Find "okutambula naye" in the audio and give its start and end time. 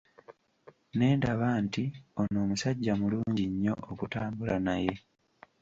3.91-4.93